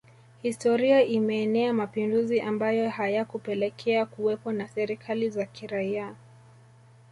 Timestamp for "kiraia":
5.45-6.15